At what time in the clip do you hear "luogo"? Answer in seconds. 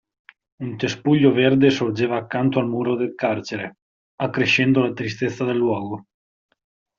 5.57-6.05